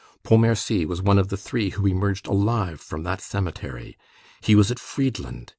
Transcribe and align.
Pontmercy 0.23 0.83
was 0.83 0.99
one 0.99 1.19
of 1.19 1.27
the 1.27 1.37
three 1.37 1.69
who 1.69 1.85
emerged 1.85 2.25
alive 2.25 2.81
from 2.81 3.03
that 3.03 3.21
cemetery. 3.21 3.99
He 4.41 4.55
was 4.55 4.71
at 4.71 4.79
Friedland. 4.79 5.49